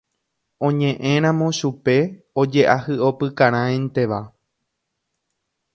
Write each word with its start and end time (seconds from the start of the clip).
Oñeʼẽramo 0.65 1.47
chupe 1.57 1.95
ojeahyʼopykarãinteva. 2.41 4.19